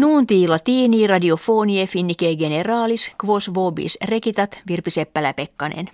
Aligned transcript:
Nuunti 0.00 0.48
latini 0.48 1.06
radiofonie 1.06 1.86
finnike 1.86 2.36
generalis 2.36 3.10
quos 3.24 3.54
vobis 3.54 3.98
rekitat 4.04 4.60
Virpi 4.68 4.90
Seppälä-Pekkanen. 4.90 5.90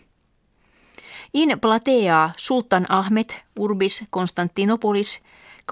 In 1.35 1.61
platea 1.61 2.31
Sultan 2.37 2.87
Ahmed 2.89 3.31
urbis 3.59 4.05
Konstantinopolis 4.11 5.21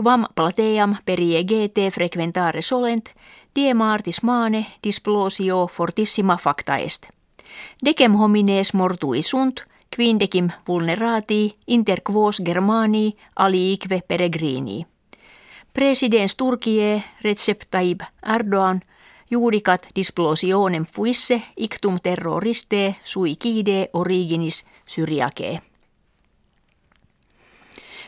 quam 0.00 0.26
plateam 0.34 0.96
perie 1.06 1.44
gt 1.44 1.94
frequentare 1.94 2.62
solent 2.62 3.04
die 3.56 3.74
martis 3.74 4.22
mane 4.22 4.66
displosio 4.84 5.66
fortissima 5.66 6.36
facta 6.36 6.76
est. 6.76 7.06
Decem 7.84 8.14
homines 8.14 8.74
mortui 8.74 9.22
sunt, 9.22 9.60
quindecim 9.96 10.48
vulnerati 10.68 11.56
inter 11.66 12.00
quos 12.10 12.42
Germanii 12.44 13.16
aliique 13.36 14.02
peregrini. 14.08 14.86
Presidents 15.74 16.36
Turkie 16.36 17.02
Recep 17.24 17.62
Tayyip 17.70 18.00
Erdogan 18.34 18.80
juudikat 19.30 19.86
displosionem 19.96 20.86
fuisse 20.86 21.42
ictum 21.56 21.98
terroriste 22.02 22.96
sui 23.04 23.34
kide 23.36 23.88
originis 23.92 24.64
syriake. 24.86 25.60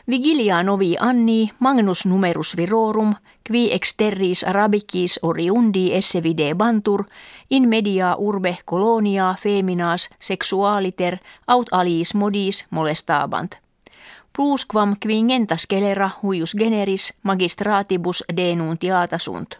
Vigilia 0.07 0.63
novi 0.63 0.95
anni 0.99 1.51
magnus 1.59 2.05
numerus 2.05 2.55
virorum 2.57 3.13
qui 3.47 3.67
exterris 3.73 4.43
arabicis 4.43 5.19
oriundi 5.21 5.93
esse 5.93 6.23
vide 6.23 6.53
bantur 6.55 7.03
in 7.49 7.67
media 7.67 8.15
urbe 8.15 8.57
colonia 8.65 9.35
feminas 9.39 10.09
sexualiter 10.19 11.19
aut 11.47 11.67
aliis 11.71 12.15
modis 12.15 12.65
molestabant– 12.69 13.59
plusquam 14.37 14.95
quingenta 15.05 15.57
scelera 15.57 16.09
huius 16.23 16.53
generis 16.59 17.13
magistratibus 17.23 18.23
denuntiata 18.37 19.17
sunt. 19.17 19.55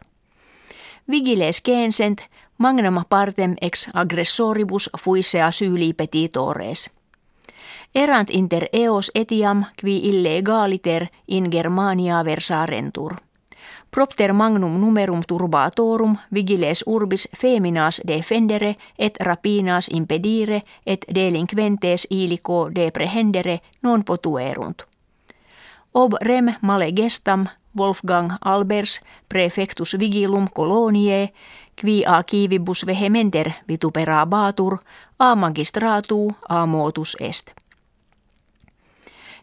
Vigiles 1.11 1.61
censent 1.65 2.19
magnama 2.57 3.03
partem 3.09 3.55
ex 3.61 3.89
aggressoribus 3.93 4.89
fuisse 4.99 5.41
asyli 5.41 5.93
petitores. 5.93 6.89
Erant 7.95 8.29
inter 8.29 8.69
eos 8.73 9.11
etiam 9.15 9.65
qui 9.81 9.97
illegaliter 10.09 11.07
in 11.27 11.49
Germania 11.51 12.25
versarentur 12.25 13.26
propter 13.91 14.33
magnum 14.33 14.79
numerum 14.81 15.21
turbatorum 15.27 16.17
vigiles 16.33 16.83
urbis 16.87 17.29
feminas 17.37 18.01
defendere 18.07 18.75
et 18.99 19.17
rapinas 19.19 19.87
impedire 19.93 20.61
et 20.85 21.05
delinquentes 21.15 22.07
ilico 22.09 22.69
deprehendere 22.75 23.59
non 23.81 24.03
potuerunt. 24.03 24.83
Ob 25.93 26.13
rem 26.21 26.53
male 26.61 26.91
gestam 26.91 27.47
Wolfgang 27.77 28.31
Albers 28.41 29.01
prefectus 29.29 29.99
vigilum 29.99 30.47
coloniae 30.55 31.33
qui 31.81 32.03
a 32.05 32.23
kivibus 32.23 32.85
vehementer 32.85 33.51
vituperabatur 33.67 34.77
a 35.19 35.35
magistratu 35.35 36.31
a 36.49 36.65
motus 36.65 37.17
est. 37.19 37.66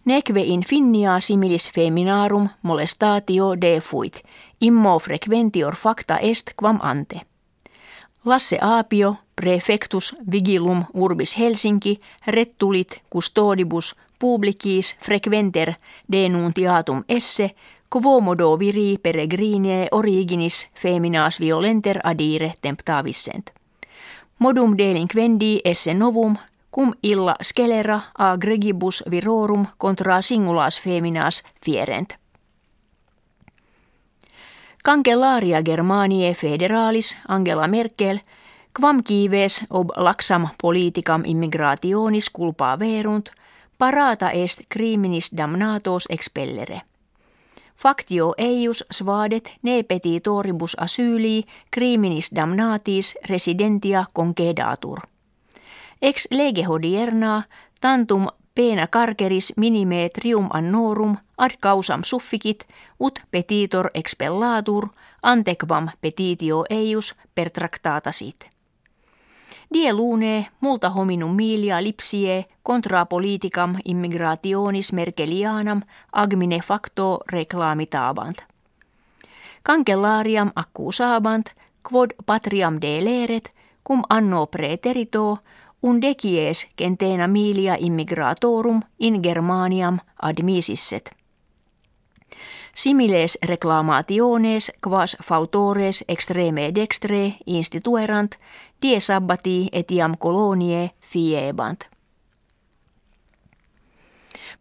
Neque 0.05 0.41
in 0.41 0.63
finnia 0.63 1.21
similis 1.21 1.71
feminarum 1.71 2.49
molestatio 2.63 3.55
defuit, 3.61 4.23
immo 4.61 4.99
frequentior 4.99 5.75
facta 5.75 6.19
est 6.19 6.51
quam 6.57 6.79
ante. 6.83 7.21
Lasse 8.25 8.59
Aapio, 8.61 9.17
prefectus 9.37 10.17
vigilum 10.33 10.85
urbis 10.95 11.39
Helsinki, 11.39 12.01
rettulit 12.27 13.03
custodibus 13.11 13.95
publicis 14.19 14.97
frequenter 15.01 15.75
denuntiatum 16.13 17.05
esse, 17.09 17.55
quomodo 17.89 18.59
viri 18.59 18.99
peregrine 19.03 19.89
originis 19.91 20.69
feminas 20.75 21.41
violenter 21.41 22.01
adire 22.05 22.53
temptavissent. 22.61 23.51
Modum 24.39 24.77
delinquendi 24.79 25.61
esse 25.65 25.95
novum 25.95 26.37
cum 26.75 26.95
illa 27.03 27.37
scelera 27.43 28.01
a 28.19 28.37
gregibus 28.37 29.05
virorum 29.11 29.67
contra 29.79 30.23
singulas 30.23 30.81
feminas 30.81 31.45
fierent. 31.65 32.15
Kankelaria 34.85 35.63
Germaniae 35.63 36.35
federalis 36.35 37.17
Angela 37.29 37.69
Merkel 37.69 38.19
quam 38.81 39.03
kives 39.05 39.65
ob 39.71 39.89
laxam 39.97 40.49
politicam 40.63 41.23
immigrationis 41.25 42.31
culpa 42.31 42.79
verunt 42.79 43.31
parata 43.79 44.31
est 44.31 44.61
criminis 44.69 45.31
damnatos 45.37 46.07
expellere. 46.11 46.81
Factio 47.77 48.35
eius 48.39 48.85
svadet 48.91 49.51
ne 49.63 49.83
petitoribus 49.83 50.75
asyli 50.79 51.45
criminis 51.71 52.31
damnatis 52.35 53.15
residentia 53.29 54.05
concedatur. 54.15 55.14
Ex 56.03 56.27
lege 56.31 56.63
hodierna 56.63 57.43
tantum 57.81 58.27
pena 58.55 58.87
carceris 58.87 59.53
minime 59.57 60.09
trium 60.09 60.49
annorum 60.53 61.17
ad 61.39 61.51
causam 61.61 62.05
sufficit 62.05 62.65
ut 63.01 63.23
petitor 63.31 63.91
expellatur 63.95 64.89
antequam 65.23 65.89
petitio 66.01 66.65
eius 66.71 67.15
pertractata 67.35 68.13
sit. 68.13 68.55
Die 69.75 69.93
lune 69.93 70.47
multa 70.61 70.91
hominum 70.91 71.35
milia 71.37 71.83
lipsie 71.83 72.45
contra 72.63 73.07
politicam 73.07 73.77
immigrationis 73.85 74.93
merkelianam 74.93 75.83
agmine 76.13 76.61
facto 76.63 77.19
reclamitabant. 77.33 78.45
Cancellariam 79.67 80.53
accusabant 80.55 81.51
quod 81.83 82.11
patriam 82.27 82.79
deleret 82.81 83.51
cum 83.85 84.03
anno 84.09 84.47
preterito 84.47 85.39
undecies 85.85 86.67
centena 86.79 87.27
milia 87.29 87.77
immigratorum 87.79 88.83
in 88.99 89.21
Germaniam 89.23 89.99
admisisset. 90.23 91.11
Similes 92.75 93.39
reclamationes 93.43 94.73
quas 94.89 95.17
fautores 95.25 96.05
extreme 96.09 96.75
dextre 96.75 97.35
instituerant 97.47 98.33
die 98.83 99.01
sabbati 99.01 99.69
etiam 99.73 100.17
colonie 100.19 100.91
fiebant. 101.01 101.85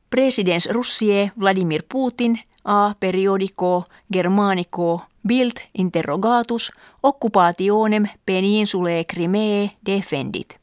Presidents 0.10 0.70
Russie 0.72 1.32
Vladimir 1.40 1.84
Putin 1.94 2.40
a 2.66 2.96
periodico 3.00 3.84
Germanico 4.14 5.02
Bild 5.28 5.56
interrogatus 5.78 6.72
occupationem 7.04 8.08
peninsulae 8.26 9.04
Crimee 9.04 9.72
defendit. 9.86 10.63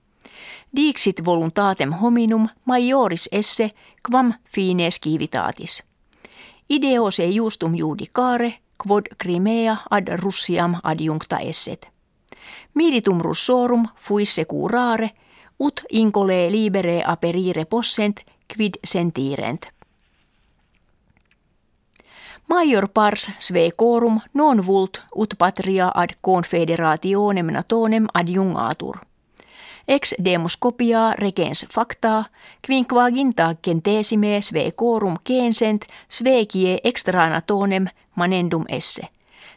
Dixit 0.76 1.25
voluntatem 1.25 1.92
hominum 1.92 2.48
majoris 2.64 3.28
esse 3.32 3.70
quam 4.10 4.34
fines 4.54 5.00
civitatis. 5.00 5.82
Ideo 6.70 7.10
se 7.10 7.26
justum 7.26 7.75
judicare 7.75 8.54
quod 8.86 9.03
Crimea 9.19 9.76
ad 9.91 10.09
Russiam 10.22 10.75
adjuncta 10.82 11.38
esset. 11.38 11.88
Militum 12.75 13.20
russorum 13.20 13.88
fuisse 13.97 14.44
curare, 14.44 15.10
ut 15.59 15.82
incole 15.91 16.50
libere 16.50 17.03
aperire 17.06 17.64
possent 17.64 18.20
quid 18.56 18.75
sentirent. 18.84 19.66
Major 22.48 22.88
pars 22.88 23.30
sve 23.38 23.70
corum 23.76 24.20
non 24.34 24.66
vult 24.66 25.04
ut 25.14 25.34
patria 25.38 25.92
ad 25.94 26.10
confederationem 26.20 27.47
natonem 27.47 28.06
adjungatur– 28.14 28.98
ex 29.90 30.14
demus 30.24 30.56
copia 30.56 31.12
regens 31.18 31.66
facta, 31.74 32.24
quinquaginta 32.66 33.54
centesime 33.66 34.40
sve 34.42 34.70
corum 34.72 35.16
censent 35.28 35.84
svekie 36.08 36.78
extranatonem 36.84 37.86
manendum 38.14 38.64
esse. 38.68 39.08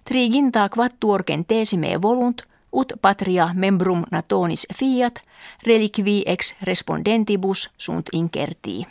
Triginta 0.03 0.69
quattuor 0.69 1.23
centesime 1.23 2.01
volunt, 2.01 2.41
ut 2.71 2.93
patria 3.01 3.49
membrum 3.53 4.03
natonis 4.11 4.67
fiat, 4.73 5.21
reliqui 5.63 6.23
ex 6.25 6.55
respondentibus 6.61 7.69
sunt 7.77 8.09
incertii. 8.13 8.87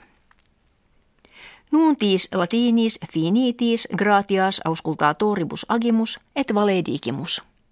Nuntis 1.73 2.29
latinis 2.33 2.99
finitis 3.13 3.89
gratias 3.97 4.61
auscultatoribus 4.65 5.67
agimus 5.69 6.21
et 6.37 6.55
valedigimus. 6.55 7.43